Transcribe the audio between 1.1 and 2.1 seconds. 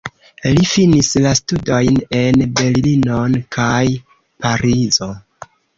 la studojn